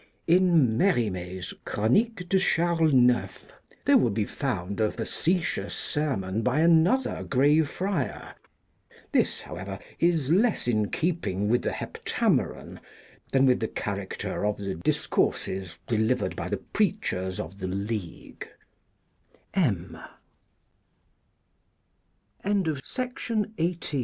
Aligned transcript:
In 0.25 0.79
Merimee's 0.79 1.53
Chronique 1.63 2.27
de 2.27 2.39
Charles 2.39 2.91
IX., 2.91 3.33
there 3.85 3.99
will 3.99 4.09
be 4.09 4.25
found 4.25 4.79
a 4.79 4.89
facetious 4.89 5.75
sermon 5.75 6.41
by 6.41 6.61
another 6.61 7.21
Grey 7.21 7.61
Friar; 7.61 8.33
this, 9.11 9.41
however, 9.41 9.77
is 9.99 10.31
less 10.31 10.67
in 10.67 10.89
keeping 10.89 11.49
with 11.49 11.61
the 11.61 11.69
Heptameron, 11.71 12.79
than 13.31 13.45
with 13.45 13.59
the 13.59 13.67
character 13.67 14.43
of 14.43 14.57
the 14.57 14.73
discourses 14.73 15.77
delivered 15.85 16.35
by 16.35 16.49
the 16.49 16.57
preachers 16.57 17.39
of 17.39 17.59
the 17.59 17.67
Le 17.67 18.17